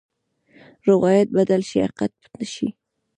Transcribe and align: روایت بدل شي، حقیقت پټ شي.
روایت 0.89 1.27
بدل 1.37 1.61
شي، 1.69 1.77
حقیقت 1.85 2.11
پټ 2.21 2.39
شي. 2.53 2.67